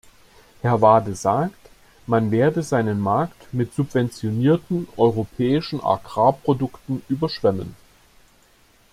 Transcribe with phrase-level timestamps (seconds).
[0.63, 1.53] Herr Wade sagt,
[2.07, 7.75] man werde seinen Markt mit subventionierten europäischen Agrarprodukten überschwemmen.